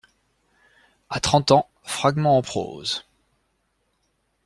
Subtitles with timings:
[1.11, 3.05] A trente ans, fragment en prose.